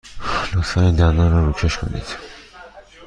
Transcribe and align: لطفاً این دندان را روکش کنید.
لطفاً 0.53 0.81
این 0.81 0.95
دندان 0.95 1.31
را 1.31 1.45
روکش 1.45 1.77
کنید. 1.77 2.03